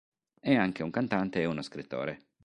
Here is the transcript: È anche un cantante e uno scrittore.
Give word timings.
È 0.39 0.55
anche 0.55 0.81
un 0.81 0.89
cantante 0.89 1.41
e 1.41 1.45
uno 1.45 1.61
scrittore. 1.61 2.29